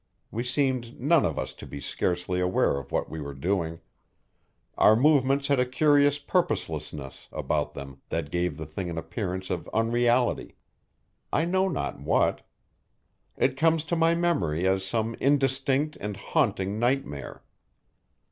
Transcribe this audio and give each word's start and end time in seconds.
We 0.31 0.43
seemed 0.43 0.99
none 0.99 1.25
of 1.27 1.37
us 1.37 1.53
to 1.53 1.67
be 1.67 1.79
scarcely 1.79 2.39
aware 2.39 2.79
of 2.79 2.91
what 2.91 3.07
we 3.07 3.21
were 3.21 3.35
doing; 3.35 3.81
our 4.75 4.95
movements 4.95 5.45
had 5.45 5.59
a 5.59 5.65
curious 5.67 6.17
purposelessness 6.17 7.27
about 7.31 7.75
them 7.75 8.01
that 8.09 8.31
gave 8.31 8.57
the 8.57 8.65
thing 8.65 8.89
an 8.89 8.97
appearance 8.97 9.51
of 9.51 9.69
unreality 9.75 10.55
I 11.31 11.45
know 11.45 11.67
not 11.67 11.99
what; 11.99 12.41
it 13.37 13.55
comes 13.55 13.83
to 13.85 13.95
my 13.95 14.15
memory 14.15 14.67
as 14.67 14.83
some 14.83 15.13
indistinct 15.19 15.97
and 16.01 16.17
haunting 16.17 16.79
nightmare. 16.79 17.43